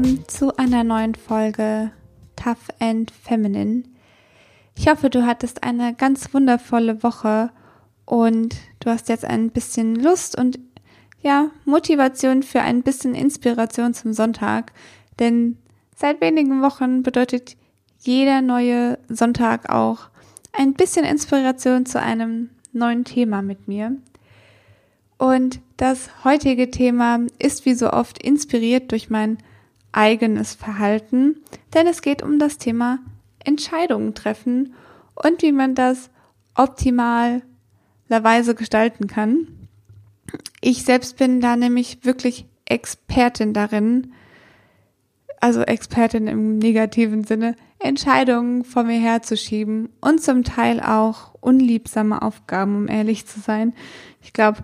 [0.00, 1.90] willkommen zu einer neuen Folge
[2.34, 3.82] Tough and Feminine.
[4.74, 7.50] Ich hoffe, du hattest eine ganz wundervolle Woche
[8.06, 10.58] und du hast jetzt ein bisschen Lust und
[11.20, 14.72] ja, Motivation für ein bisschen Inspiration zum Sonntag,
[15.18, 15.58] denn
[15.94, 17.58] seit wenigen Wochen bedeutet
[17.98, 20.08] jeder neue Sonntag auch
[20.52, 23.96] ein bisschen Inspiration zu einem neuen Thema mit mir.
[25.18, 29.36] Und das heutige Thema ist wie so oft inspiriert durch mein
[29.92, 31.36] eigenes Verhalten,
[31.74, 32.98] denn es geht um das Thema
[33.44, 34.74] Entscheidungen treffen
[35.14, 36.10] und wie man das
[36.54, 39.48] optimalerweise gestalten kann.
[40.60, 44.12] Ich selbst bin da nämlich wirklich Expertin darin,
[45.40, 52.76] also Expertin im negativen Sinne, Entscheidungen vor mir herzuschieben und zum Teil auch unliebsame Aufgaben,
[52.76, 53.72] um ehrlich zu sein.
[54.22, 54.58] Ich glaube,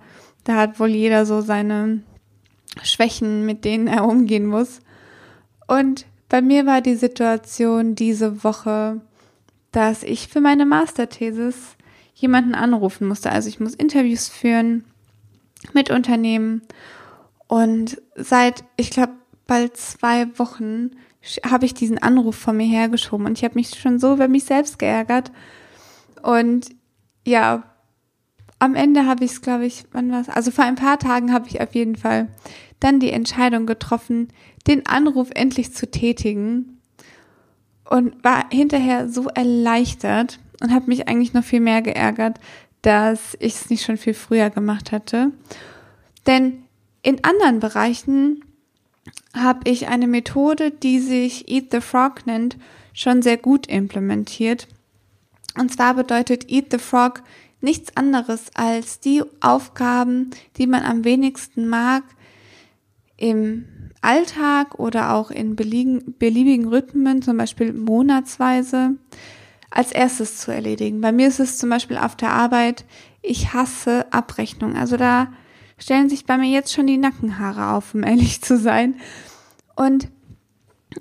[0.45, 2.03] da hat wohl jeder so seine
[2.83, 4.81] Schwächen, mit denen er umgehen muss.
[5.67, 9.01] Und bei mir war die Situation diese Woche,
[9.73, 11.77] dass ich für meine Masterthesis
[12.15, 13.31] jemanden anrufen musste.
[13.31, 14.85] Also ich muss Interviews führen
[15.73, 16.63] mit Unternehmen.
[17.47, 19.13] Und seit, ich glaube,
[19.47, 20.93] bald zwei Wochen
[21.45, 23.27] habe ich diesen Anruf von mir hergeschoben.
[23.27, 25.31] Und ich habe mich schon so über mich selbst geärgert.
[26.23, 26.71] Und
[27.25, 27.65] ja,
[28.59, 30.29] am Ende habe ich es, glaube ich, wann war es?
[30.29, 32.29] Also vor ein paar Tagen habe ich auf jeden Fall
[32.81, 34.29] dann die Entscheidung getroffen,
[34.67, 36.81] den Anruf endlich zu tätigen
[37.89, 42.39] und war hinterher so erleichtert und habe mich eigentlich noch viel mehr geärgert,
[42.83, 45.33] dass ich es nicht schon viel früher gemacht hatte.
[46.27, 46.65] Denn
[47.03, 48.45] in anderen Bereichen
[49.35, 52.57] habe ich eine Methode, die sich Eat the Frog nennt,
[52.93, 54.67] schon sehr gut implementiert.
[55.59, 57.23] Und zwar bedeutet Eat the Frog
[57.61, 62.03] nichts anderes als die Aufgaben, die man am wenigsten mag,
[63.17, 63.67] im
[64.03, 68.95] Alltag oder auch in beliebigen Rhythmen, zum Beispiel monatsweise,
[69.71, 71.01] als erstes zu erledigen.
[71.01, 72.85] Bei mir ist es zum Beispiel auf der Arbeit,
[73.23, 74.77] ich hasse Abrechnung.
[74.77, 75.33] Also da
[75.79, 79.01] stellen sich bei mir jetzt schon die Nackenhaare auf, um ehrlich zu sein.
[79.75, 80.09] Und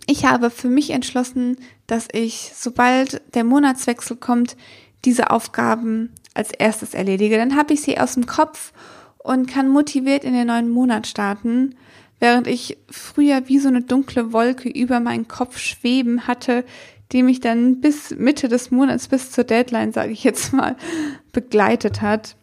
[0.07, 4.57] ich habe für mich entschlossen, dass ich, sobald der Monatswechsel kommt,
[5.05, 7.37] diese Aufgaben als erstes erledige.
[7.37, 8.73] Dann habe ich sie aus dem Kopf
[9.19, 11.75] und kann motiviert in den neuen Monat starten,
[12.19, 16.63] während ich früher wie so eine dunkle Wolke über meinen Kopf schweben hatte,
[17.11, 20.75] die mich dann bis Mitte des Monats, bis zur Deadline, sage ich jetzt mal,
[21.31, 22.35] begleitet hat.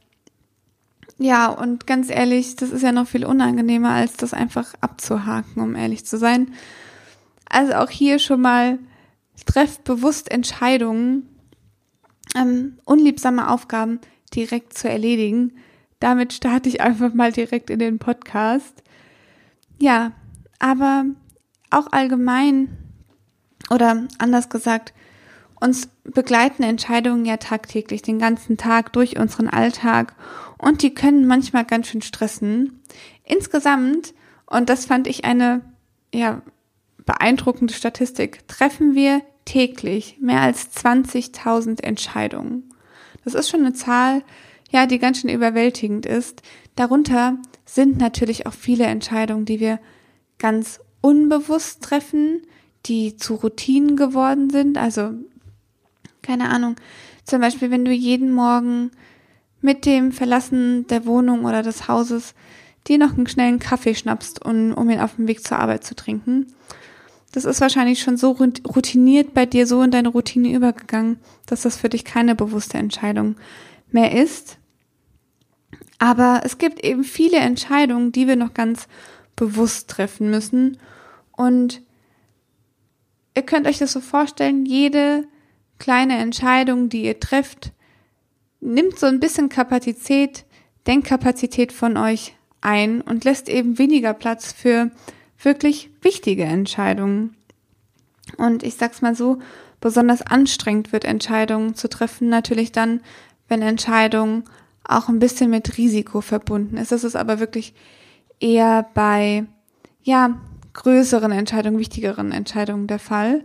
[1.18, 5.74] Ja, und ganz ehrlich, das ist ja noch viel unangenehmer, als das einfach abzuhaken, um
[5.74, 6.52] ehrlich zu sein.
[7.48, 8.78] Also auch hier schon mal
[9.46, 11.28] trefft bewusst Entscheidungen,
[12.34, 14.00] ähm, unliebsame Aufgaben
[14.34, 15.52] direkt zu erledigen.
[16.00, 18.81] Damit starte ich einfach mal direkt in den Podcast.
[19.78, 20.12] Ja,
[20.58, 21.04] aber
[21.70, 22.78] auch allgemein
[23.70, 24.92] oder anders gesagt,
[25.60, 30.14] uns begleiten Entscheidungen ja tagtäglich den ganzen Tag durch unseren Alltag
[30.58, 32.80] und die können manchmal ganz schön stressen.
[33.24, 34.14] Insgesamt,
[34.46, 35.62] und das fand ich eine
[36.12, 36.42] ja,
[37.06, 42.68] beeindruckende Statistik, treffen wir täglich mehr als 20.000 Entscheidungen.
[43.24, 44.22] Das ist schon eine Zahl,
[44.72, 46.42] ja, die ganz schön überwältigend ist.
[46.76, 49.78] Darunter sind natürlich auch viele Entscheidungen, die wir
[50.38, 52.42] ganz unbewusst treffen,
[52.86, 54.78] die zu Routinen geworden sind.
[54.78, 55.12] Also,
[56.22, 56.76] keine Ahnung,
[57.24, 58.90] zum Beispiel, wenn du jeden Morgen
[59.60, 62.34] mit dem Verlassen der Wohnung oder des Hauses
[62.88, 65.94] dir noch einen schnellen Kaffee schnappst, um, um ihn auf dem Weg zur Arbeit zu
[65.94, 66.46] trinken
[67.32, 71.78] das ist wahrscheinlich schon so routiniert bei dir, so in deine Routine übergegangen, dass das
[71.78, 73.36] für dich keine bewusste Entscheidung
[73.90, 74.58] mehr ist.
[76.02, 78.88] Aber es gibt eben viele Entscheidungen, die wir noch ganz
[79.36, 80.78] bewusst treffen müssen.
[81.30, 81.80] Und
[83.36, 85.28] ihr könnt euch das so vorstellen, jede
[85.78, 87.70] kleine Entscheidung, die ihr trefft,
[88.60, 90.44] nimmt so ein bisschen Kapazität,
[90.88, 94.90] Denkkapazität von euch ein und lässt eben weniger Platz für
[95.40, 97.36] wirklich wichtige Entscheidungen.
[98.38, 99.38] Und ich sag's mal so,
[99.80, 103.02] besonders anstrengend wird Entscheidungen zu treffen, natürlich dann,
[103.46, 104.42] wenn Entscheidungen
[104.84, 106.92] auch ein bisschen mit Risiko verbunden ist.
[106.92, 107.74] Das ist aber wirklich
[108.40, 109.44] eher bei,
[110.02, 110.40] ja,
[110.74, 113.44] größeren Entscheidungen, wichtigeren Entscheidungen der Fall.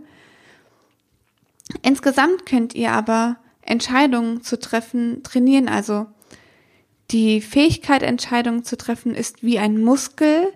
[1.82, 5.68] Insgesamt könnt ihr aber Entscheidungen zu treffen trainieren.
[5.68, 6.06] Also
[7.10, 10.52] die Fähigkeit, Entscheidungen zu treffen, ist wie ein Muskel,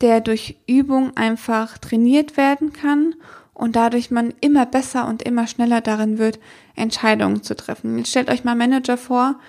[0.00, 3.14] der durch Übung einfach trainiert werden kann
[3.54, 6.38] und dadurch man immer besser und immer schneller darin wird,
[6.76, 7.98] Entscheidungen zu treffen.
[7.98, 9.40] Jetzt stellt euch mal Manager vor,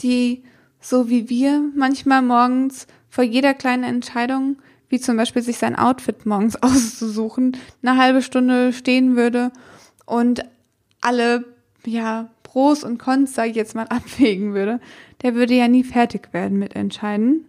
[0.00, 0.42] die
[0.80, 4.56] so wie wir manchmal morgens vor jeder kleinen Entscheidung
[4.88, 9.52] wie zum Beispiel sich sein Outfit morgens auszusuchen, eine halbe Stunde stehen würde
[10.06, 10.44] und
[11.00, 11.44] alle,
[11.84, 14.80] ja, Pros und Cons, sage ich jetzt mal, abwägen würde,
[15.22, 17.44] der würde ja nie fertig werden mit Entscheiden.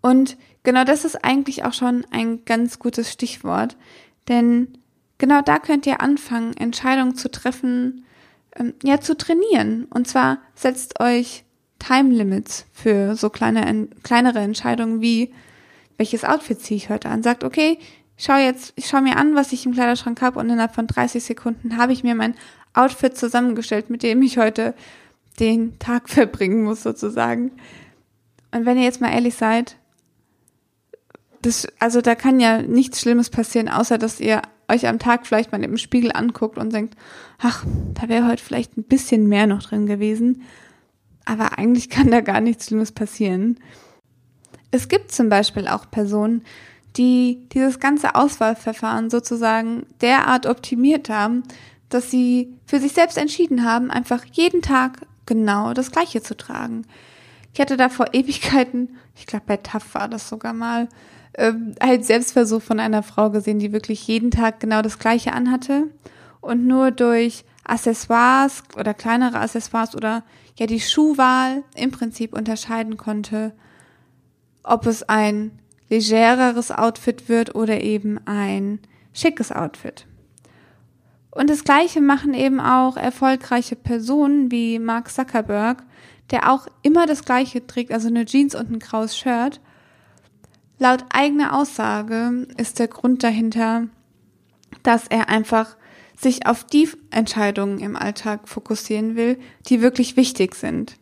[0.00, 3.76] Und genau das ist eigentlich auch schon ein ganz gutes Stichwort,
[4.28, 4.68] denn
[5.18, 8.04] genau da könnt ihr anfangen, Entscheidungen zu treffen,
[8.56, 9.86] ähm, ja, zu trainieren.
[9.90, 11.44] Und zwar setzt euch
[11.78, 15.32] Time Limits für so kleine, kleinere Entscheidungen wie,
[15.96, 17.22] welches Outfit ziehe ich heute an?
[17.22, 17.78] Sagt, okay,
[18.16, 21.22] schau jetzt, ich schau mir an, was ich im Kleiderschrank habe und innerhalb von 30
[21.22, 22.34] Sekunden habe ich mir mein
[22.74, 24.74] Outfit zusammengestellt, mit dem ich heute
[25.40, 27.52] den Tag verbringen muss, sozusagen.
[28.50, 29.76] Und wenn ihr jetzt mal ehrlich seid,
[31.42, 35.52] das, also da kann ja nichts Schlimmes passieren, außer dass ihr euch am Tag vielleicht
[35.52, 36.96] mal im Spiegel anguckt und denkt,
[37.38, 40.42] ach, da wäre heute vielleicht ein bisschen mehr noch drin gewesen.
[41.24, 43.58] Aber eigentlich kann da gar nichts Schlimmes passieren.
[44.70, 46.42] Es gibt zum Beispiel auch Personen,
[46.96, 51.42] die dieses ganze Auswahlverfahren sozusagen derart optimiert haben,
[51.88, 56.86] dass sie für sich selbst entschieden haben, einfach jeden Tag genau das Gleiche zu tragen.
[57.54, 60.88] Ich hatte da vor Ewigkeiten, ich glaube bei TAF war das sogar mal,
[61.38, 65.84] äh, halt Selbstversuch von einer Frau gesehen, die wirklich jeden Tag genau das Gleiche anhatte
[66.40, 70.24] und nur durch Accessoires oder kleinere Accessoires oder
[70.56, 73.52] ja die Schuhwahl im Prinzip unterscheiden konnte,
[74.64, 75.52] ob es ein
[75.88, 78.80] legereres Outfit wird oder eben ein
[79.12, 80.06] schickes Outfit.
[81.30, 85.84] Und das Gleiche machen eben auch erfolgreiche Personen wie Mark Zuckerberg,
[86.32, 89.60] der auch immer das Gleiche trägt, also eine Jeans und ein graues Shirt.
[90.78, 93.88] Laut eigener Aussage ist der Grund dahinter,
[94.82, 95.76] dass er einfach
[96.16, 99.38] sich auf die Entscheidungen im Alltag fokussieren will,
[99.68, 100.96] die wirklich wichtig sind.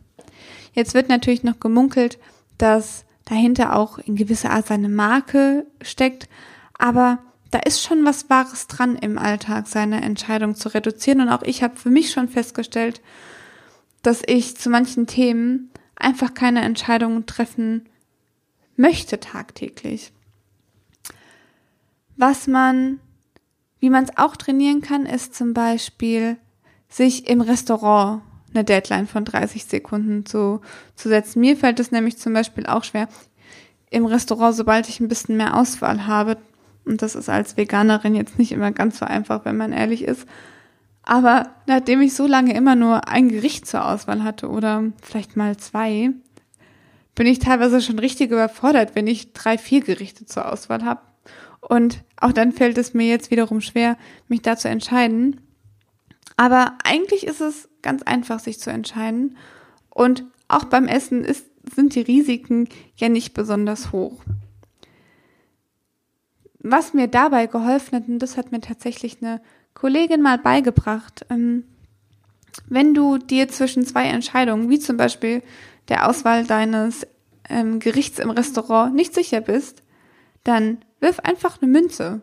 [0.73, 2.19] Jetzt wird natürlich noch gemunkelt,
[2.57, 6.29] dass dahinter auch in gewisser Art seine Marke steckt,
[6.77, 7.19] aber
[7.51, 11.21] da ist schon was Wahres dran im Alltag, seine Entscheidung zu reduzieren.
[11.21, 13.01] Und auch ich habe für mich schon festgestellt,
[14.01, 17.87] dass ich zu manchen Themen einfach keine Entscheidungen treffen
[18.77, 20.13] möchte tagtäglich.
[22.15, 22.99] Was man,
[23.79, 26.37] wie man es auch trainieren kann, ist zum Beispiel,
[26.89, 28.21] sich im Restaurant
[28.53, 30.61] eine Deadline von 30 Sekunden zu,
[30.95, 31.41] zu setzen.
[31.41, 33.09] Mir fällt es nämlich zum Beispiel auch schwer,
[33.89, 36.37] im Restaurant, sobald ich ein bisschen mehr Auswahl habe,
[36.85, 40.25] und das ist als Veganerin jetzt nicht immer ganz so einfach, wenn man ehrlich ist.
[41.03, 45.57] Aber nachdem ich so lange immer nur ein Gericht zur Auswahl hatte oder vielleicht mal
[45.57, 46.11] zwei,
[47.17, 51.01] bin ich teilweise schon richtig überfordert, wenn ich drei, vier Gerichte zur Auswahl habe.
[51.59, 53.97] Und auch dann fällt es mir jetzt wiederum schwer,
[54.29, 55.41] mich da zu entscheiden.
[56.37, 59.35] Aber eigentlich ist es ganz einfach, sich zu entscheiden.
[59.89, 64.21] Und auch beim Essen ist, sind die Risiken ja nicht besonders hoch
[66.71, 69.41] was mir dabei geholfen hat, und das hat mir tatsächlich eine
[69.73, 71.63] Kollegin mal beigebracht, ähm,
[72.67, 75.43] wenn du dir zwischen zwei Entscheidungen, wie zum Beispiel
[75.89, 77.07] der Auswahl deines
[77.49, 79.83] ähm, Gerichts im Restaurant, nicht sicher bist,
[80.43, 82.21] dann wirf einfach eine Münze.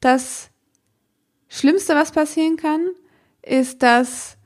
[0.00, 0.50] Das
[1.48, 2.86] Schlimmste, was passieren kann,
[3.42, 4.36] ist, dass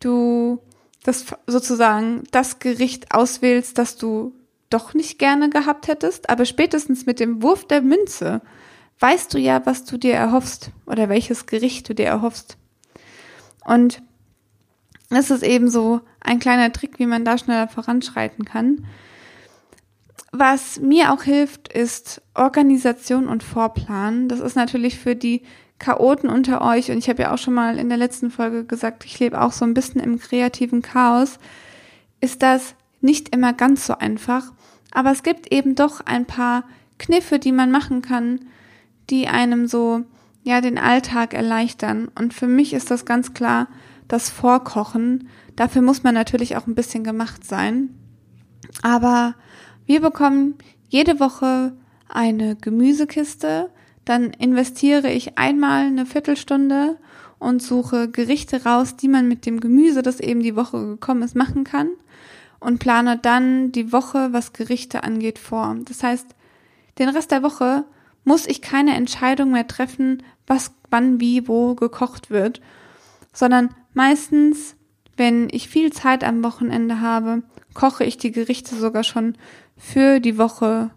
[0.00, 0.60] du
[1.04, 4.34] das sozusagen das Gericht auswählst, das du
[4.70, 8.40] doch nicht gerne gehabt hättest, aber spätestens mit dem Wurf der Münze
[9.00, 12.56] weißt du ja, was du dir erhoffst oder welches Gericht du dir erhoffst.
[13.64, 14.02] Und
[15.14, 18.86] das ist eben so ein kleiner Trick, wie man da schneller voranschreiten kann.
[20.32, 24.28] Was mir auch hilft, ist Organisation und Vorplan.
[24.28, 25.42] Das ist natürlich für die
[25.78, 29.04] Chaoten unter euch und ich habe ja auch schon mal in der letzten Folge gesagt,
[29.04, 31.38] ich lebe auch so ein bisschen im kreativen Chaos.
[32.20, 34.52] Ist das nicht immer ganz so einfach.
[34.92, 36.64] Aber es gibt eben doch ein paar
[36.98, 38.40] Kniffe, die man machen kann,
[39.10, 40.02] die einem so,
[40.44, 42.08] ja, den Alltag erleichtern.
[42.14, 43.68] Und für mich ist das ganz klar
[44.12, 45.28] das Vorkochen.
[45.56, 47.88] Dafür muss man natürlich auch ein bisschen gemacht sein.
[48.82, 49.34] Aber
[49.86, 50.56] wir bekommen
[50.88, 51.72] jede Woche
[52.08, 53.70] eine Gemüsekiste.
[54.04, 56.98] Dann investiere ich einmal eine Viertelstunde
[57.38, 61.34] und suche Gerichte raus, die man mit dem Gemüse, das eben die Woche gekommen ist,
[61.34, 61.88] machen kann
[62.60, 65.74] und plane dann die Woche, was Gerichte angeht, vor.
[65.86, 66.26] Das heißt,
[66.98, 67.84] den Rest der Woche
[68.24, 72.60] muss ich keine Entscheidung mehr treffen, was wann wie wo gekocht wird,
[73.32, 74.76] sondern meistens,
[75.16, 77.42] wenn ich viel Zeit am Wochenende habe,
[77.74, 79.36] koche ich die Gerichte sogar schon
[79.76, 80.90] für die Woche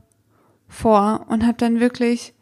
[0.67, 2.33] vor und habe dann wirklich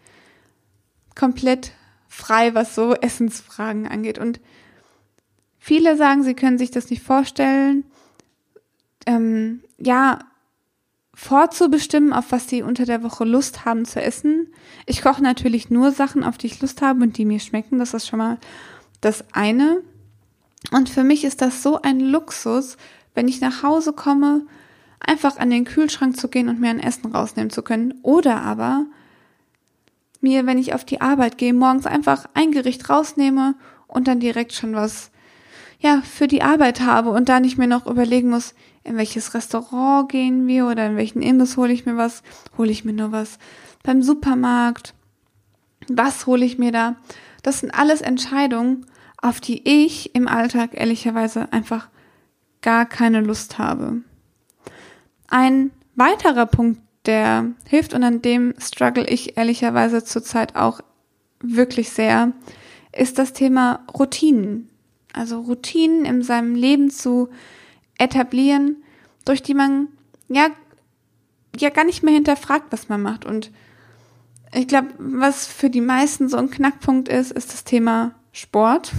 [1.16, 1.74] komplett
[2.08, 4.20] frei, was so Essensfragen angeht.
[4.20, 4.40] Und
[5.58, 7.86] viele sagen, sie können sich das nicht vorstellen,
[9.06, 10.20] ähm, ja,
[11.16, 14.48] vorzubestimmen, auf was sie unter der Woche Lust haben zu essen.
[14.86, 17.78] Ich koche natürlich nur Sachen, auf die ich Lust habe und die mir schmecken.
[17.78, 18.40] Das ist schon mal
[19.02, 19.82] das eine.
[20.72, 22.78] Und für mich ist das so ein Luxus,
[23.14, 24.46] wenn ich nach Hause komme,
[25.00, 27.96] einfach an den Kühlschrank zu gehen und mir ein Essen rausnehmen zu können.
[28.02, 28.86] Oder aber
[30.22, 33.56] mir, wenn ich auf die Arbeit gehe, morgens einfach ein Gericht rausnehme
[33.88, 35.12] und dann direkt schon was,
[35.80, 38.56] ja, für die Arbeit habe und da nicht mehr noch überlegen muss,
[38.86, 42.24] in welches Restaurant gehen wir oder in welchen Imbiss hole ich mir was,
[42.58, 43.38] hole ich mir nur was
[43.84, 44.94] beim Supermarkt,
[45.90, 46.96] was hole ich mir da.
[47.44, 48.86] Das sind alles Entscheidungen,
[49.24, 51.88] auf die ich im Alltag ehrlicherweise einfach
[52.62, 54.02] gar keine Lust habe.
[55.28, 60.82] Ein weiterer Punkt, der hilft und an dem struggle ich ehrlicherweise zurzeit auch
[61.42, 62.34] wirklich sehr,
[62.92, 64.70] ist das Thema Routinen.
[65.14, 67.30] Also Routinen in seinem Leben zu
[67.98, 68.84] etablieren,
[69.26, 69.88] durch die man
[70.28, 70.48] ja
[71.56, 73.26] ja gar nicht mehr hinterfragt, was man macht.
[73.26, 73.52] Und
[74.54, 78.92] ich glaube, was für die meisten so ein Knackpunkt ist, ist das Thema Sport.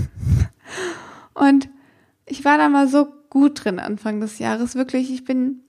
[1.34, 1.68] Und
[2.24, 4.74] ich war da mal so gut drin Anfang des Jahres.
[4.76, 5.60] Wirklich, ich bin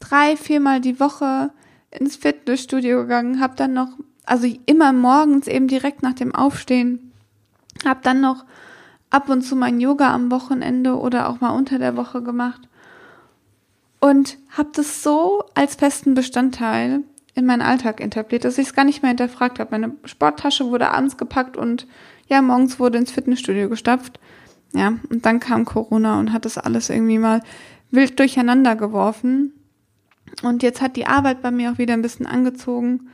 [0.00, 1.50] drei, viermal die Woche
[1.90, 7.12] ins Fitnessstudio gegangen, habe dann noch, also immer morgens eben direkt nach dem Aufstehen,
[7.86, 8.44] habe dann noch
[9.10, 12.68] ab und zu mein Yoga am Wochenende oder auch mal unter der Woche gemacht
[14.00, 17.04] und habe das so als festen Bestandteil
[17.34, 19.70] in meinen Alltag etabliert, dass ich es gar nicht mehr hinterfragt habe.
[19.72, 21.86] Meine Sporttasche wurde abends gepackt und
[22.28, 24.20] ja, morgens wurde ins Fitnessstudio gestapft.
[24.72, 27.42] Ja, und dann kam Corona und hat das alles irgendwie mal
[27.90, 29.52] wild durcheinander geworfen.
[30.42, 33.10] Und jetzt hat die Arbeit bei mir auch wieder ein bisschen angezogen.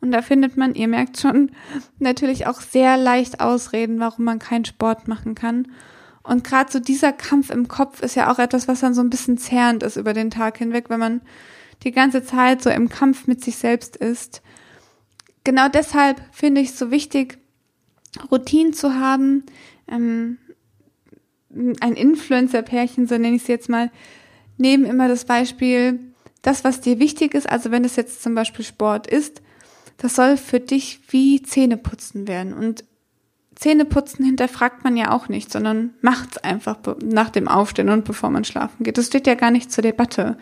[0.00, 1.50] Und da findet man, ihr merkt schon,
[1.98, 5.68] natürlich auch sehr leicht Ausreden, warum man keinen Sport machen kann.
[6.22, 9.10] Und gerade so dieser Kampf im Kopf ist ja auch etwas, was dann so ein
[9.10, 11.20] bisschen zerrend ist über den Tag hinweg, wenn man
[11.82, 14.42] die ganze Zeit so im Kampf mit sich selbst ist.
[15.44, 17.38] Genau deshalb finde ich es so wichtig,
[18.30, 19.44] Routinen zu haben.
[19.88, 20.38] Ähm,
[21.80, 23.90] ein Influencer-Pärchen, so nenne ich es jetzt mal,
[24.56, 25.98] nehmen immer das Beispiel,
[26.42, 29.42] das, was dir wichtig ist, also wenn es jetzt zum Beispiel Sport ist,
[29.98, 32.54] das soll für dich wie Zähneputzen werden.
[32.54, 32.84] Und
[33.54, 38.44] Zähneputzen hinterfragt man ja auch nicht, sondern macht's einfach nach dem Aufstehen und bevor man
[38.44, 38.96] schlafen geht.
[38.96, 40.38] Das steht ja gar nicht zur Debatte.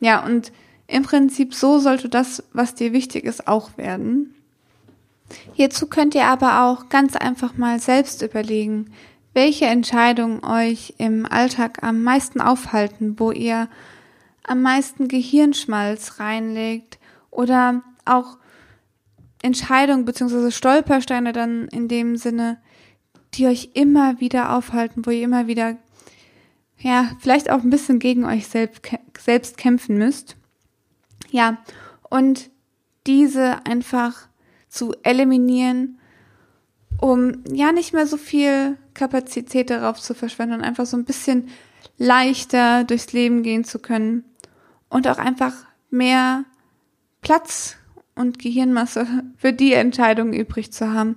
[0.00, 0.52] Ja, und
[0.86, 4.34] im Prinzip so sollte das, was dir wichtig ist, auch werden.
[5.54, 8.92] Hierzu könnt ihr aber auch ganz einfach mal selbst überlegen,
[9.34, 13.68] welche Entscheidungen euch im Alltag am meisten aufhalten, wo ihr
[14.44, 16.98] am meisten Gehirnschmalz reinlegt
[17.30, 18.38] oder auch
[19.42, 22.58] Entscheidungen beziehungsweise Stolpersteine dann in dem Sinne,
[23.34, 25.76] die euch immer wieder aufhalten, wo ihr immer wieder,
[26.78, 30.36] ja, vielleicht auch ein bisschen gegen euch selbst, kämpfen müsst.
[31.30, 31.58] Ja,
[32.08, 32.50] und
[33.06, 34.28] diese einfach
[34.68, 35.98] zu eliminieren,
[37.00, 41.48] um ja nicht mehr so viel Kapazität darauf zu verschwenden und einfach so ein bisschen
[41.98, 44.24] leichter durchs Leben gehen zu können
[44.88, 45.52] und auch einfach
[45.90, 46.44] mehr
[47.20, 47.76] Platz
[48.14, 49.06] und Gehirnmasse
[49.36, 51.16] für die Entscheidungen übrig zu haben,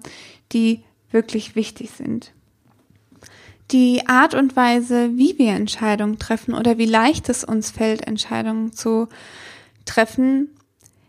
[0.52, 2.34] die wirklich wichtig sind.
[3.72, 8.74] Die Art und Weise, wie wir Entscheidungen treffen oder wie leicht es uns fällt, Entscheidungen
[8.74, 9.08] zu
[9.86, 10.50] treffen,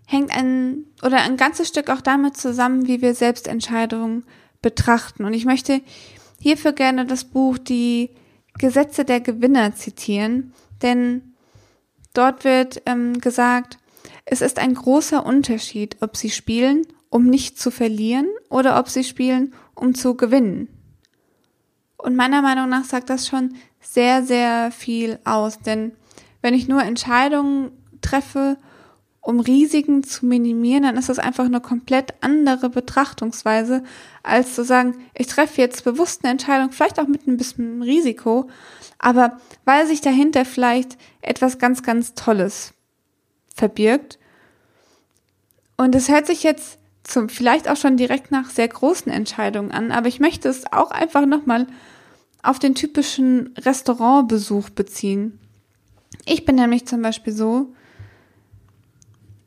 [0.06, 4.24] hängt ein oder ein ganzes Stück auch damit zusammen, wie wir selbst Entscheidungen
[4.60, 5.24] betrachten.
[5.24, 5.80] Und ich möchte
[6.38, 8.10] hierfür gerne das Buch Die
[8.58, 10.52] Gesetze der Gewinner zitieren,
[10.82, 11.30] denn
[12.14, 13.78] Dort wird ähm, gesagt,
[14.24, 19.04] es ist ein großer Unterschied, ob sie spielen, um nicht zu verlieren oder ob sie
[19.04, 20.68] spielen, um zu gewinnen.
[22.02, 25.92] Und meiner Meinung nach sagt das schon sehr, sehr viel aus, denn
[26.42, 28.56] wenn ich nur Entscheidungen treffe,
[29.20, 33.82] um Risiken zu minimieren, dann ist das einfach eine komplett andere Betrachtungsweise,
[34.22, 38.48] als zu sagen, ich treffe jetzt bewusst eine Entscheidung, vielleicht auch mit ein bisschen Risiko,
[38.98, 42.72] aber weil sich dahinter vielleicht etwas ganz, ganz Tolles
[43.54, 44.18] verbirgt.
[45.76, 49.92] Und es hört sich jetzt zum, vielleicht auch schon direkt nach sehr großen Entscheidungen an,
[49.92, 51.66] aber ich möchte es auch einfach nochmal
[52.42, 55.38] auf den typischen Restaurantbesuch beziehen.
[56.26, 57.74] Ich bin nämlich zum Beispiel so,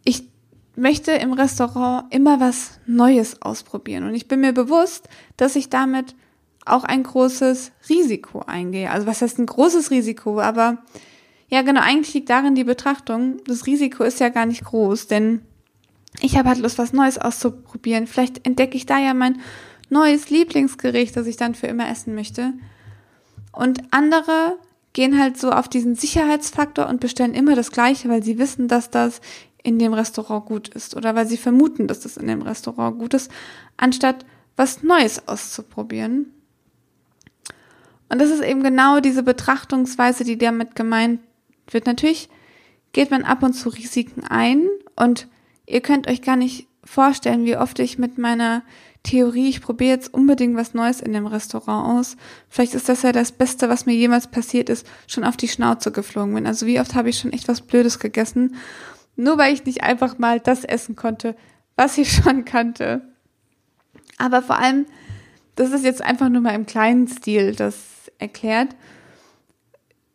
[0.03, 0.27] ich
[0.75, 5.07] möchte im Restaurant immer was Neues ausprobieren und ich bin mir bewusst,
[5.37, 6.15] dass ich damit
[6.65, 8.89] auch ein großes Risiko eingehe.
[8.89, 10.39] Also was heißt ein großes Risiko?
[10.39, 10.77] Aber
[11.49, 15.41] ja, genau, eigentlich liegt darin die Betrachtung, das Risiko ist ja gar nicht groß, denn
[16.21, 18.07] ich habe halt Lust, was Neues auszuprobieren.
[18.07, 19.41] Vielleicht entdecke ich da ja mein
[19.89, 22.53] neues Lieblingsgericht, das ich dann für immer essen möchte.
[23.51, 24.57] Und andere
[24.93, 28.89] gehen halt so auf diesen Sicherheitsfaktor und bestellen immer das Gleiche, weil sie wissen, dass
[28.89, 29.21] das
[29.63, 33.13] in dem Restaurant gut ist oder weil sie vermuten, dass das in dem Restaurant gut
[33.13, 33.31] ist,
[33.77, 36.27] anstatt was Neues auszuprobieren.
[38.09, 41.21] Und das ist eben genau diese Betrachtungsweise, die damit gemeint
[41.71, 41.87] wird.
[41.87, 42.29] Natürlich
[42.91, 45.27] geht man ab und zu Risiken ein und
[45.65, 48.63] ihr könnt euch gar nicht vorstellen, wie oft ich mit meiner
[49.03, 52.15] Theorie, ich probiere jetzt unbedingt was Neues in dem Restaurant aus.
[52.47, 55.91] Vielleicht ist das ja das Beste, was mir jemals passiert ist, schon auf die Schnauze
[55.91, 56.47] geflogen bin.
[56.47, 58.55] Also wie oft habe ich schon echt was Blödes gegessen,
[59.17, 61.35] nur weil ich nicht einfach mal das essen konnte,
[61.75, 63.01] was ich schon kannte.
[64.17, 64.85] Aber vor allem,
[65.55, 67.75] das ist jetzt einfach nur mal im kleinen Stil das
[68.19, 68.75] erklärt.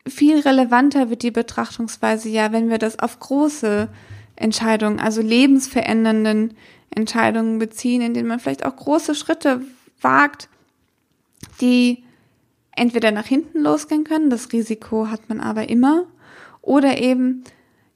[0.06, 3.90] Viel relevanter wird die Betrachtungsweise ja, wenn wir das auf große
[4.38, 6.54] Entscheidungen, also lebensverändernden
[6.90, 9.62] Entscheidungen beziehen, in denen man vielleicht auch große Schritte
[10.00, 10.48] wagt,
[11.60, 12.04] die
[12.72, 16.06] entweder nach hinten losgehen können, das Risiko hat man aber immer,
[16.62, 17.44] oder eben,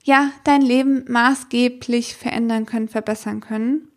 [0.04, 3.88] ja, dein Leben maßgeblich verändern können, verbessern können.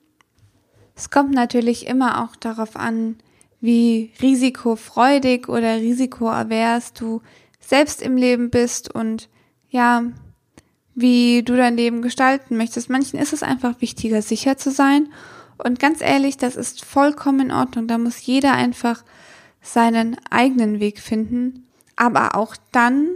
[0.96, 3.18] Es kommt natürlich immer auch darauf an,
[3.60, 7.22] wie risikofreudig oder risikoavers du
[7.60, 9.30] selbst im Leben bist und
[9.70, 10.04] ja,
[10.96, 12.90] wie du dein Leben gestalten möchtest.
[12.90, 15.10] Manchen ist es einfach wichtiger, sicher zu sein.
[15.58, 17.88] Und ganz ehrlich, das ist vollkommen in Ordnung.
[17.88, 19.04] Da muss jeder einfach
[19.62, 21.68] seinen eigenen Weg finden.
[21.96, 23.10] Aber auch dann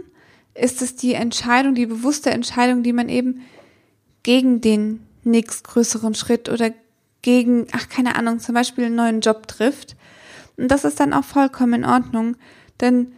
[0.54, 3.40] ist es die Entscheidung, die bewusste Entscheidung, die man eben
[4.22, 6.72] gegen den nächstgrößeren Schritt oder
[7.22, 9.96] gegen, ach keine Ahnung, zum Beispiel einen neuen Job trifft.
[10.56, 12.36] Und das ist dann auch vollkommen in Ordnung.
[12.80, 13.12] Denn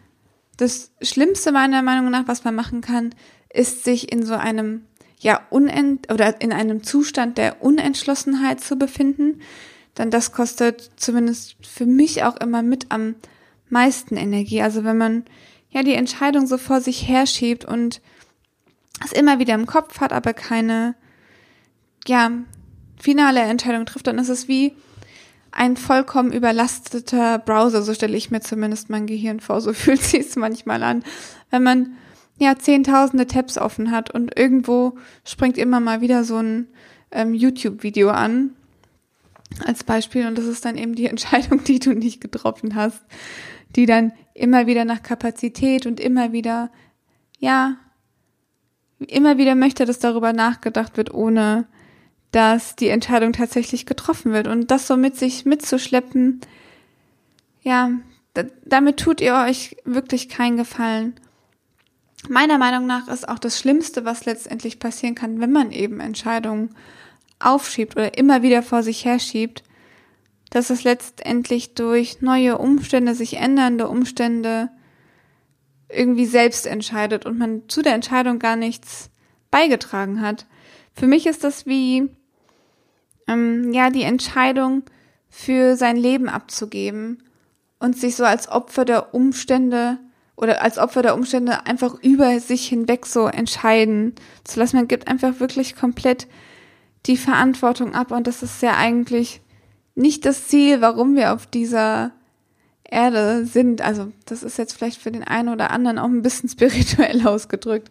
[0.56, 3.14] das Schlimmste meiner Meinung nach, was man machen kann,
[3.52, 4.82] ist sich in so einem
[5.18, 9.40] ja unent oder in einem Zustand der Unentschlossenheit zu befinden,
[9.94, 13.14] dann das kostet zumindest für mich auch immer mit am
[13.68, 14.62] meisten Energie.
[14.62, 15.24] Also wenn man
[15.70, 18.00] ja die Entscheidung so vor sich herschiebt und
[19.04, 20.94] es immer wieder im Kopf hat, aber keine
[22.06, 22.30] ja
[23.00, 24.74] finale Entscheidung trifft, dann ist es wie
[25.50, 30.20] ein vollkommen überlasteter Browser, so stelle ich mir zumindest mein Gehirn vor, so fühlt sich
[30.20, 31.04] es manchmal an,
[31.50, 31.96] wenn man
[32.42, 36.68] ja zehntausende Tabs offen hat und irgendwo springt immer mal wieder so ein
[37.10, 38.50] ähm, YouTube-Video an
[39.64, 43.02] als Beispiel und das ist dann eben die Entscheidung, die du nicht getroffen hast,
[43.76, 46.70] die dann immer wieder nach Kapazität und immer wieder,
[47.38, 47.76] ja,
[48.98, 51.66] immer wieder möchte, dass darüber nachgedacht wird, ohne
[52.30, 56.40] dass die Entscheidung tatsächlich getroffen wird und das so mit sich mitzuschleppen,
[57.62, 57.90] ja,
[58.64, 61.14] damit tut ihr euch wirklich keinen Gefallen
[62.28, 66.74] meiner Meinung nach ist auch das Schlimmste, was letztendlich passieren kann, wenn man eben Entscheidungen
[67.40, 69.62] aufschiebt oder immer wieder vor sich herschiebt,
[70.50, 74.70] dass es letztendlich durch neue Umstände, sich ändernde Umstände
[75.88, 79.10] irgendwie selbst entscheidet und man zu der Entscheidung gar nichts
[79.50, 80.46] beigetragen hat.
[80.94, 82.08] Für mich ist das wie,
[83.26, 84.82] ähm, ja, die Entscheidung
[85.28, 87.22] für sein Leben abzugeben
[87.78, 89.98] und sich so als Opfer der Umstände
[90.36, 94.14] oder als Opfer der Umstände einfach über sich hinweg so entscheiden
[94.44, 94.76] zu lassen.
[94.76, 96.26] Man gibt einfach wirklich komplett
[97.06, 99.40] die Verantwortung ab und das ist ja eigentlich
[99.94, 102.12] nicht das Ziel, warum wir auf dieser
[102.84, 103.82] Erde sind.
[103.82, 107.90] Also das ist jetzt vielleicht für den einen oder anderen auch ein bisschen spirituell ausgedrückt.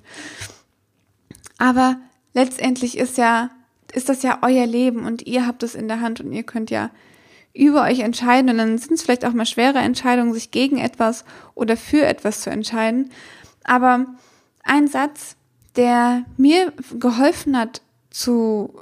[1.58, 1.98] Aber
[2.34, 3.50] letztendlich ist ja,
[3.94, 6.72] ist das ja euer Leben und ihr habt es in der Hand und ihr könnt
[6.72, 6.90] ja
[7.54, 11.26] über euch entscheiden und dann sind es vielleicht auch mal schwere Entscheidungen, sich gegen etwas
[11.54, 13.12] oder für etwas zu entscheiden.
[13.64, 14.06] Aber
[14.64, 15.36] ein Satz,
[15.76, 18.74] der mir geholfen hat zu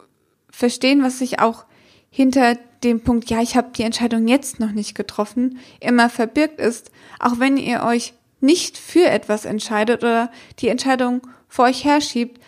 [0.50, 1.66] verstehen, was sich auch
[2.10, 6.92] hinter dem Punkt, ja, ich habe die Entscheidung jetzt noch nicht getroffen, immer verbirgt ist,
[7.20, 12.40] auch wenn ihr euch nicht für etwas entscheidet oder die Entscheidung vor euch herschiebt,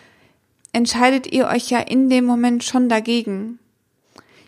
[0.72, 3.58] entscheidet ihr euch ja in dem Moment schon dagegen.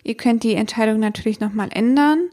[0.04, 2.28] Ihr könnt die Entscheidung natürlich nochmal ändern,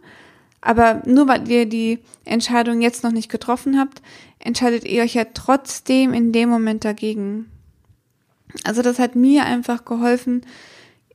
[0.60, 4.02] aber nur weil ihr die Entscheidung jetzt noch nicht getroffen habt,
[4.38, 7.50] entscheidet ihr euch ja trotzdem in dem Moment dagegen.
[8.64, 10.46] Also das hat mir einfach geholfen.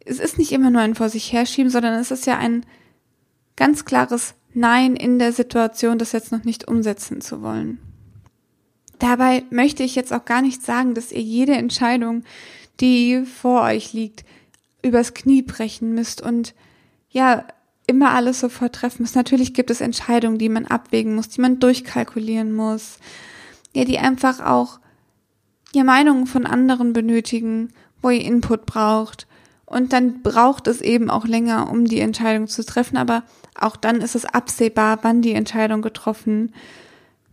[0.04, 2.64] Es ist nicht immer nur ein vor sich herschieben, sondern es ist ja ein
[3.54, 7.78] ganz klares Nein in der Situation, das jetzt noch nicht umsetzen zu wollen.
[8.98, 12.24] Dabei möchte ich jetzt auch gar nicht sagen, dass ihr jede Entscheidung,
[12.80, 14.24] die vor euch liegt,
[14.86, 16.54] übers Knie brechen müsst und
[17.10, 17.46] ja,
[17.86, 19.16] immer alles sofort treffen müsst.
[19.16, 22.98] Natürlich gibt es Entscheidungen, die man abwägen muss, die man durchkalkulieren muss,
[23.74, 24.80] ja, die einfach auch
[25.72, 27.72] ja Meinungen von anderen benötigen,
[28.02, 29.26] wo ihr Input braucht.
[29.66, 33.24] Und dann braucht es eben auch länger, um die Entscheidung zu treffen, aber
[33.58, 36.54] auch dann ist es absehbar, wann die Entscheidung getroffen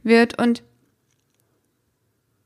[0.02, 0.42] wird.
[0.42, 0.64] Und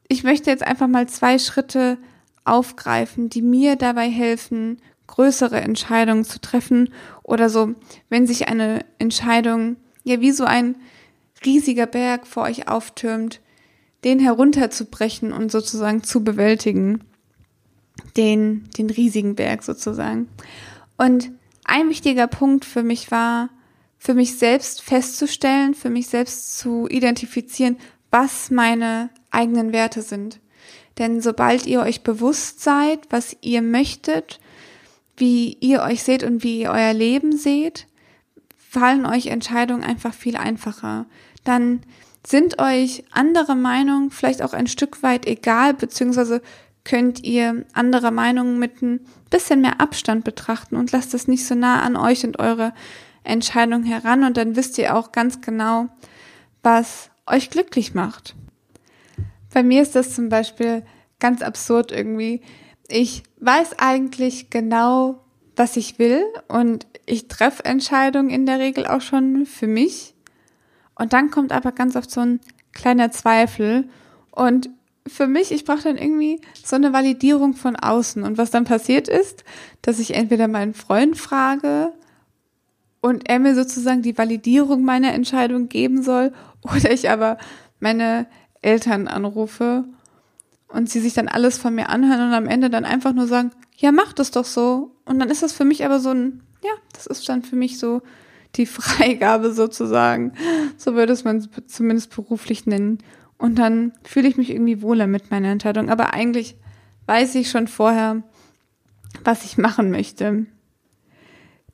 [0.07, 1.97] ich möchte jetzt einfach mal zwei Schritte
[2.43, 6.93] aufgreifen, die mir dabei helfen, größere Entscheidungen zu treffen
[7.23, 7.73] oder so,
[8.09, 10.75] wenn sich eine Entscheidung ja wie so ein
[11.45, 13.41] riesiger Berg vor euch auftürmt,
[14.03, 17.03] den herunterzubrechen und sozusagen zu bewältigen.
[18.15, 20.29] Den, den riesigen Berg sozusagen.
[20.97, 21.31] Und
[21.65, 23.49] ein wichtiger Punkt für mich war,
[23.97, 27.77] für mich selbst festzustellen, für mich selbst zu identifizieren,
[28.11, 30.39] was meine eigenen Werte sind.
[30.97, 34.39] Denn sobald ihr euch bewusst seid, was ihr möchtet,
[35.17, 37.87] wie ihr euch seht und wie ihr euer Leben seht,
[38.57, 41.05] fallen euch Entscheidungen einfach viel einfacher.
[41.43, 41.81] Dann
[42.25, 46.41] sind euch andere Meinungen vielleicht auch ein Stück weit egal, beziehungsweise
[46.83, 51.55] könnt ihr andere Meinungen mit ein bisschen mehr Abstand betrachten und lasst es nicht so
[51.55, 52.73] nah an euch und eure
[53.23, 55.89] Entscheidung heran und dann wisst ihr auch ganz genau,
[56.63, 58.35] was euch glücklich macht.
[59.53, 60.83] Bei mir ist das zum Beispiel
[61.19, 62.41] ganz absurd irgendwie.
[62.87, 65.19] Ich weiß eigentlich genau,
[65.55, 70.13] was ich will und ich treffe Entscheidungen in der Regel auch schon für mich.
[70.95, 72.39] Und dann kommt aber ganz oft so ein
[72.73, 73.89] kleiner Zweifel
[74.31, 74.69] und
[75.07, 78.23] für mich, ich brauche dann irgendwie so eine Validierung von außen.
[78.23, 79.43] Und was dann passiert ist,
[79.81, 81.93] dass ich entweder meinen Freund frage
[83.01, 87.37] und er mir sozusagen die Validierung meiner Entscheidung geben soll oder ich aber
[87.79, 88.27] meine
[88.61, 89.85] Eltern anrufe
[90.67, 93.51] und sie sich dann alles von mir anhören und am Ende dann einfach nur sagen,
[93.77, 94.91] ja, mach das doch so.
[95.05, 97.79] Und dann ist das für mich aber so ein, ja, das ist dann für mich
[97.79, 98.01] so
[98.55, 100.33] die Freigabe sozusagen.
[100.77, 102.99] So würde es man zumindest beruflich nennen.
[103.37, 105.89] Und dann fühle ich mich irgendwie wohler mit meiner Entscheidung.
[105.89, 106.55] Aber eigentlich
[107.05, 108.23] weiß ich schon vorher,
[109.23, 110.47] was ich machen möchte.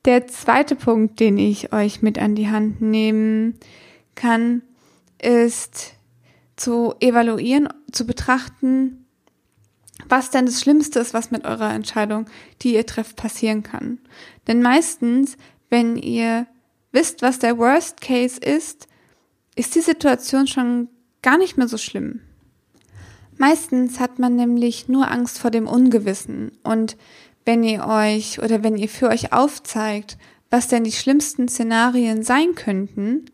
[0.06, 3.56] Der zweite Punkt, den ich euch mit an die Hand nehmen
[4.16, 4.62] kann,
[5.22, 5.94] ist
[6.56, 9.06] zu evaluieren, zu betrachten,
[10.10, 12.26] was denn das Schlimmste ist, was mit eurer Entscheidung,
[12.62, 14.00] die ihr trefft, passieren kann.
[14.48, 15.38] Denn meistens,
[15.70, 16.48] wenn ihr
[16.92, 18.88] wisst, was der Worst Case ist,
[19.56, 20.90] ist die Situation schon
[21.22, 22.22] gar nicht mehr so schlimm.
[23.38, 26.98] Meistens hat man nämlich nur Angst vor dem Ungewissen und
[27.46, 30.18] wenn ihr euch oder wenn ihr für euch aufzeigt,
[30.50, 33.26] was denn die schlimmsten Szenarien sein könnten,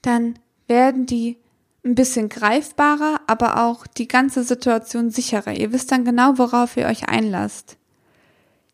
[0.00, 0.38] dann
[0.68, 1.39] werden die
[1.84, 5.52] ein bisschen greifbarer, aber auch die ganze Situation sicherer.
[5.52, 7.76] Ihr wisst dann genau, worauf ihr euch einlasst.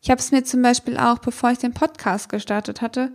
[0.01, 3.11] Ich habe es mir zum Beispiel auch, bevor ich den Podcast gestartet hatte,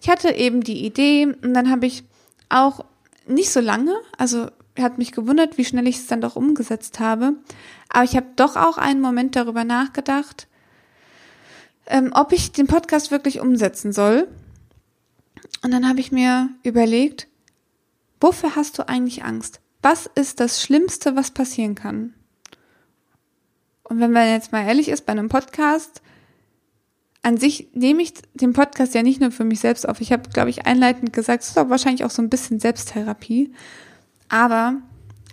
[0.00, 2.04] ich hatte eben die Idee und dann habe ich
[2.48, 2.84] auch
[3.26, 7.34] nicht so lange, also hat mich gewundert, wie schnell ich es dann doch umgesetzt habe,
[7.88, 10.46] aber ich habe doch auch einen Moment darüber nachgedacht,
[11.86, 14.26] ähm, ob ich den Podcast wirklich umsetzen soll.
[15.62, 17.27] Und dann habe ich mir überlegt,
[18.20, 19.60] Wofür hast du eigentlich Angst?
[19.82, 22.14] Was ist das Schlimmste, was passieren kann?
[23.84, 26.02] Und wenn man jetzt mal ehrlich ist, bei einem Podcast,
[27.22, 30.00] an sich nehme ich den Podcast ja nicht nur für mich selbst auf.
[30.00, 33.52] Ich habe, glaube ich, einleitend gesagt, es ist auch wahrscheinlich auch so ein bisschen Selbsttherapie.
[34.28, 34.76] Aber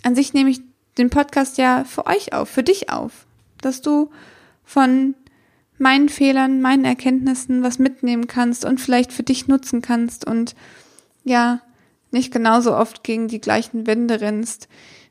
[0.02, 0.60] an sich nehme ich
[0.98, 3.26] den Podcast ja für euch auf, für dich auf.
[3.60, 4.10] Dass du
[4.64, 5.14] von
[5.78, 10.54] meinen Fehlern, meinen Erkenntnissen was mitnehmen kannst und vielleicht für dich nutzen kannst und
[11.24, 11.60] ja,
[12.16, 14.68] nicht genauso oft gegen die gleichen Wände rennst,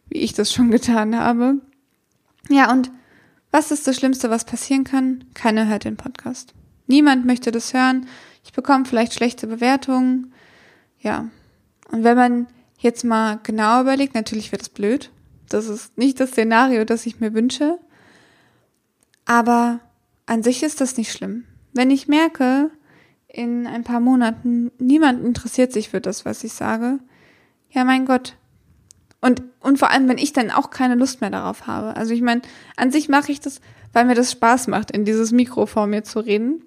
[0.10, 1.62] wie ich das schon getan habe.
[2.50, 2.91] Ja, und
[3.52, 5.24] was ist das Schlimmste, was passieren kann?
[5.34, 6.54] Keiner hört den Podcast.
[6.88, 8.08] Niemand möchte das hören.
[8.44, 10.34] Ich bekomme vielleicht schlechte Bewertungen.
[11.00, 11.30] Ja.
[11.91, 15.12] Und wenn man jetzt mal genau überlegt, natürlich wird es blöd.
[15.50, 17.80] Das ist nicht das Szenario, das ich mir wünsche.
[19.26, 19.80] Aber
[20.26, 21.46] an sich ist das nicht schlimm.
[21.74, 22.72] Wenn ich merke,
[23.36, 27.00] in ein paar Monaten niemand interessiert sich für das, was ich sage,
[27.69, 28.38] ja, mein Gott.
[29.19, 31.98] Und, und vor allem, wenn ich dann auch keine Lust mehr darauf habe.
[31.98, 32.43] Also ich meine,
[32.78, 33.60] an sich mache ich das,
[33.91, 36.63] weil mir das Spaß macht, in dieses Mikro vor mir zu reden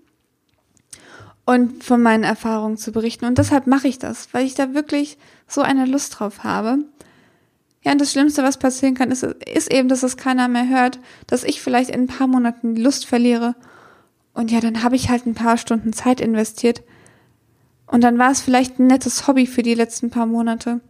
[1.46, 3.24] und von meinen Erfahrungen zu berichten.
[3.24, 6.80] Und deshalb mache ich das, weil ich da wirklich so eine Lust drauf habe.
[7.82, 10.98] Ja, und das Schlimmste, was passieren kann, ist, ist eben, dass es keiner mehr hört,
[11.28, 13.54] dass ich vielleicht in ein paar Monaten Lust verliere
[14.38, 16.84] und ja, dann habe ich halt ein paar Stunden Zeit investiert.
[17.88, 20.80] Und dann war es vielleicht ein nettes Hobby für die letzten paar Monate.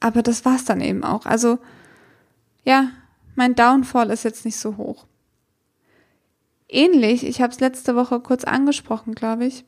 [0.00, 1.26] Aber das war es dann eben auch.
[1.26, 1.58] Also,
[2.64, 2.88] ja,
[3.34, 5.04] mein Downfall ist jetzt nicht so hoch.
[6.70, 9.66] Ähnlich, ich habe es letzte Woche kurz angesprochen, glaube ich,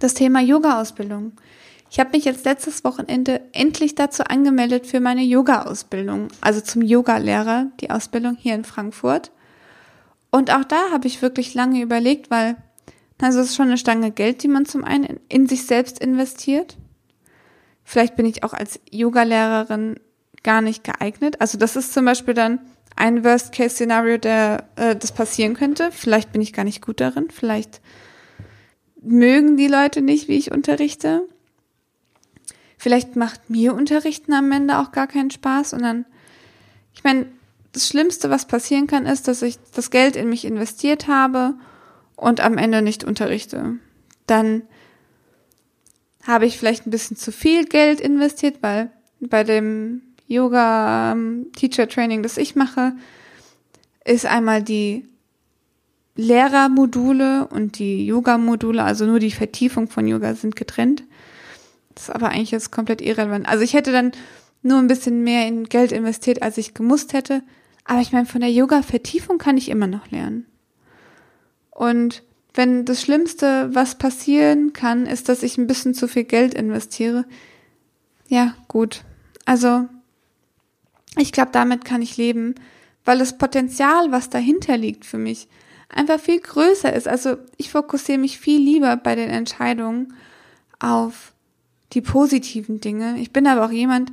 [0.00, 1.34] das Thema Yoga-Ausbildung.
[1.88, 7.68] Ich habe mich jetzt letztes Wochenende endlich dazu angemeldet für meine Yoga-Ausbildung, also zum Yoga-Lehrer,
[7.78, 9.30] die Ausbildung hier in Frankfurt.
[10.34, 12.56] Und auch da habe ich wirklich lange überlegt, weil,
[13.22, 16.76] also es ist schon eine Stange Geld, die man zum einen in sich selbst investiert.
[17.84, 20.00] Vielleicht bin ich auch als Yogalehrerin
[20.42, 21.40] gar nicht geeignet.
[21.40, 22.58] Also das ist zum Beispiel dann
[22.96, 25.92] ein Worst-Case-Szenario, der äh, das passieren könnte.
[25.92, 27.28] Vielleicht bin ich gar nicht gut darin.
[27.30, 27.80] Vielleicht
[29.00, 31.28] mögen die Leute nicht, wie ich unterrichte.
[32.76, 35.74] Vielleicht macht mir Unterrichten am Ende auch gar keinen Spaß.
[35.74, 36.06] Und dann,
[36.92, 37.26] ich meine,
[37.74, 41.54] das Schlimmste, was passieren kann, ist, dass ich das Geld in mich investiert habe
[42.16, 43.74] und am Ende nicht unterrichte.
[44.26, 44.62] Dann
[46.26, 51.16] habe ich vielleicht ein bisschen zu viel Geld investiert, weil bei dem Yoga
[51.56, 52.94] Teacher Training, das ich mache,
[54.04, 55.06] ist einmal die
[56.16, 61.02] Lehrermodule und die Yoga-Module, also nur die Vertiefung von Yoga sind getrennt.
[61.94, 63.48] Das ist aber eigentlich jetzt komplett irrelevant.
[63.48, 64.12] Also ich hätte dann
[64.62, 67.42] nur ein bisschen mehr in Geld investiert, als ich gemusst hätte.
[67.84, 70.46] Aber ich meine, von der Yoga-Vertiefung kann ich immer noch lernen.
[71.70, 72.22] Und
[72.54, 77.26] wenn das Schlimmste, was passieren kann, ist, dass ich ein bisschen zu viel Geld investiere,
[78.28, 79.02] ja, gut.
[79.44, 79.86] Also
[81.16, 82.54] ich glaube, damit kann ich leben,
[83.04, 85.48] weil das Potenzial, was dahinter liegt für mich,
[85.88, 87.06] einfach viel größer ist.
[87.06, 90.14] Also ich fokussiere mich viel lieber bei den Entscheidungen
[90.78, 91.32] auf
[91.92, 93.18] die positiven Dinge.
[93.18, 94.10] Ich bin aber auch jemand,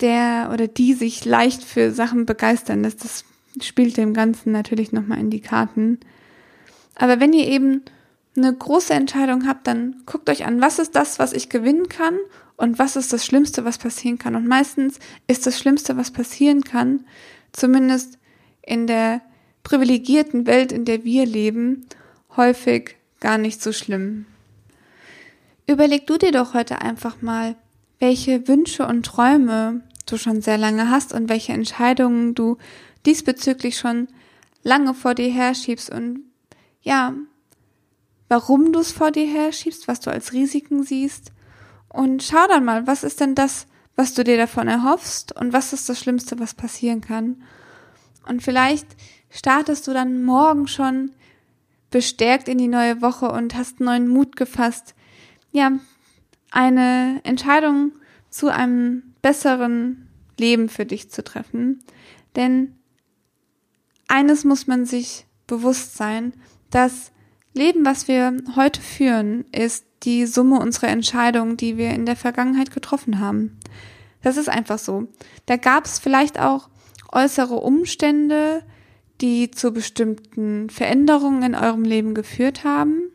[0.00, 3.04] der oder die sich leicht für Sachen begeistern lässt.
[3.04, 3.24] Das
[3.60, 5.98] spielt dem Ganzen natürlich nochmal in die Karten.
[6.94, 7.82] Aber wenn ihr eben
[8.36, 12.16] eine große Entscheidung habt, dann guckt euch an, was ist das, was ich gewinnen kann
[12.56, 14.36] und was ist das Schlimmste, was passieren kann.
[14.36, 17.04] Und meistens ist das Schlimmste, was passieren kann,
[17.52, 18.18] zumindest
[18.62, 19.22] in der
[19.64, 21.86] privilegierten Welt, in der wir leben,
[22.36, 24.26] häufig gar nicht so schlimm.
[25.66, 27.56] Überleg du dir doch heute einfach mal,
[27.98, 32.58] welche Wünsche und Träume du schon sehr lange hast und welche Entscheidungen du
[33.06, 34.08] diesbezüglich schon
[34.62, 36.20] lange vor dir herschiebst und
[36.82, 37.14] ja,
[38.28, 41.32] warum du es vor dir herschiebst, was du als Risiken siehst
[41.88, 43.66] und schau dann mal, was ist denn das,
[43.96, 47.42] was du dir davon erhoffst und was ist das Schlimmste, was passieren kann.
[48.26, 48.86] Und vielleicht
[49.30, 51.12] startest du dann morgen schon
[51.90, 54.94] bestärkt in die neue Woche und hast neuen Mut gefasst,
[55.50, 55.72] ja,
[56.50, 57.92] eine Entscheidung
[58.30, 61.82] zu einem besseren Leben für dich zu treffen.
[62.36, 62.76] Denn
[64.06, 66.32] eines muss man sich bewusst sein,
[66.70, 67.12] das
[67.54, 72.70] Leben, was wir heute führen, ist die Summe unserer Entscheidungen, die wir in der Vergangenheit
[72.70, 73.58] getroffen haben.
[74.22, 75.08] Das ist einfach so.
[75.46, 76.68] Da gab es vielleicht auch
[77.12, 78.62] äußere Umstände,
[79.20, 83.10] die zu bestimmten Veränderungen in eurem Leben geführt haben.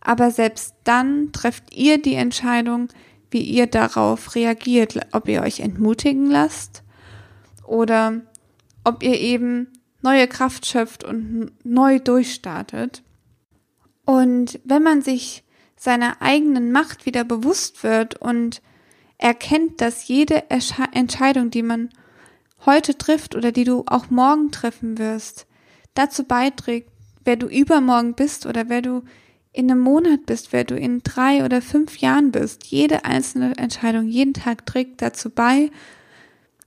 [0.00, 2.88] Aber selbst dann trefft ihr die Entscheidung,
[3.30, 6.82] wie ihr darauf reagiert, ob ihr euch entmutigen lasst
[7.66, 8.20] oder
[8.84, 9.68] ob ihr eben
[10.02, 13.02] neue Kraft schöpft und neu durchstartet.
[14.04, 15.44] Und wenn man sich
[15.76, 18.60] seiner eigenen Macht wieder bewusst wird und
[19.18, 21.90] erkennt, dass jede Entscheidung, die man
[22.66, 25.46] heute trifft oder die du auch morgen treffen wirst,
[25.94, 26.90] dazu beiträgt,
[27.24, 29.02] wer du übermorgen bist oder wer du
[29.52, 32.66] in einem Monat bist, wer du in drei oder fünf Jahren bist.
[32.66, 35.70] Jede einzelne Entscheidung, jeden Tag trägt dazu bei,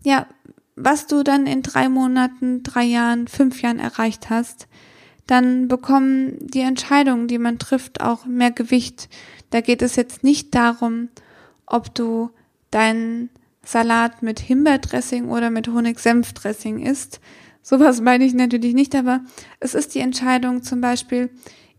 [0.04, 0.28] ja,
[0.76, 4.68] was du dann in drei Monaten, drei Jahren, fünf Jahren erreicht hast,
[5.28, 9.08] dann bekommen die Entscheidungen, die man trifft, auch mehr Gewicht.
[9.52, 11.10] Da geht es jetzt nicht darum,
[11.66, 12.32] ob du
[12.72, 13.30] deinen
[13.64, 17.22] Salat mit Himbeerdressing oder mit Honig-Senf-Dressing isst.
[17.62, 19.22] Sowas meine ich natürlich nicht, aber
[19.62, 21.30] es ist die Entscheidung zum Beispiel,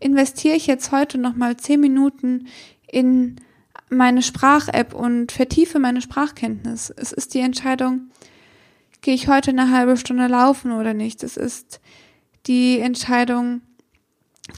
[0.05, 2.47] investiere ich jetzt heute nochmal zehn Minuten
[2.87, 3.37] in
[3.89, 6.93] meine Sprach-App und vertiefe meine Sprachkenntnis.
[6.95, 8.11] Es ist die Entscheidung,
[9.01, 11.23] gehe ich heute eine halbe Stunde laufen oder nicht.
[11.23, 11.81] Es ist
[12.45, 13.61] die Entscheidung,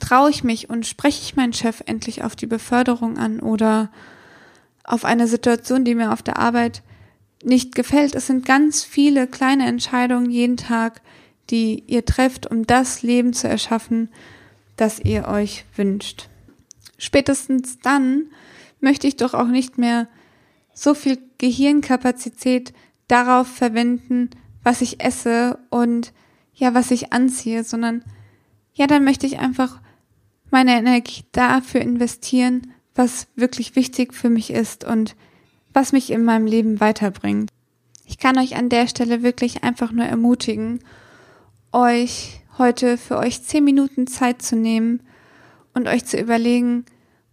[0.02, 3.90] traue ich mich und spreche ich meinen Chef endlich auf die Beförderung an oder
[4.84, 6.84] auf eine Situation, die mir auf der Arbeit
[7.42, 8.16] nicht gefällt.
[8.16, 11.02] Es sind ganz viele kleine Entscheidungen jeden Tag,
[11.50, 14.10] die ihr trefft, um das Leben zu erschaffen,
[14.78, 16.30] das ihr euch wünscht.
[16.98, 18.28] Spätestens dann
[18.80, 20.08] möchte ich doch auch nicht mehr
[20.74, 22.74] so viel Gehirnkapazität
[23.08, 24.30] darauf verwenden,
[24.64, 26.14] was ich esse und
[26.54, 28.04] ja, was ich anziehe, sondern
[28.74, 29.80] ja, dann möchte ich einfach
[30.50, 35.16] meine Energie dafür investieren, was wirklich wichtig für mich ist und
[35.74, 37.52] was mich in meinem Leben weiterbringt.
[38.06, 40.80] Ich kann euch an der Stelle wirklich einfach nur ermutigen,
[41.72, 45.02] euch heute für euch zehn Minuten Zeit zu nehmen
[45.74, 46.86] und euch zu überlegen,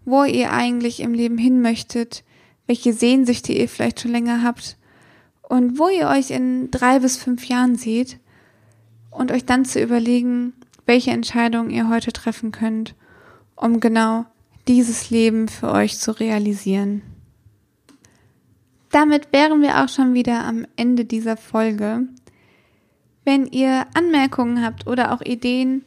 [0.04, 2.24] wo ihr eigentlich im Leben hin möchtet,
[2.66, 4.76] welche Sehnsüchte ihr vielleicht schon länger habt
[5.42, 8.18] und wo ihr euch in drei bis fünf Jahren seht
[9.10, 10.52] und euch dann zu überlegen,
[10.87, 12.94] welche Entscheidungen ihr heute treffen könnt,
[13.56, 14.26] um genau
[14.68, 17.02] dieses Leben für euch zu realisieren.
[18.90, 22.06] damit wären wir auch schon wieder am Ende dieser Folge.
[23.24, 25.84] Wenn ihr Anmerkungen habt oder auch Ideen,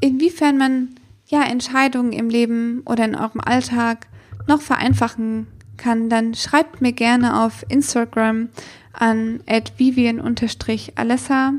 [0.00, 0.94] inwiefern man
[1.26, 4.06] ja Entscheidungen im Leben oder in eurem Alltag
[4.46, 8.48] noch vereinfachen kann, dann schreibt mir gerne auf Instagram
[8.92, 11.52] an vivian-alessa.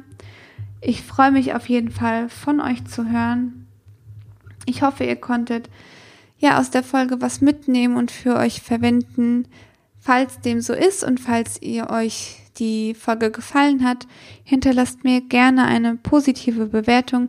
[0.82, 3.68] Ich freue mich auf jeden Fall von euch zu hören.
[4.66, 5.70] Ich hoffe, ihr konntet
[6.40, 9.48] ja aus der Folge was mitnehmen und für euch verwenden.
[10.00, 14.08] Falls dem so ist und falls ihr euch die Folge gefallen hat,
[14.44, 17.28] hinterlasst mir gerne eine positive Bewertung.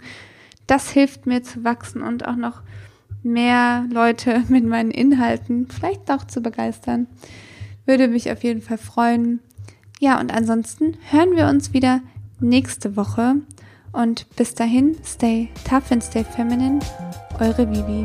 [0.66, 2.62] Das hilft mir zu wachsen und auch noch
[3.22, 7.06] mehr Leute mit meinen Inhalten vielleicht auch zu begeistern.
[7.86, 9.40] Würde mich auf jeden Fall freuen.
[10.00, 12.00] Ja, und ansonsten hören wir uns wieder
[12.40, 13.36] nächste Woche.
[13.92, 16.80] Und bis dahin, stay tough and stay feminine.
[17.38, 18.04] Eure Vivi.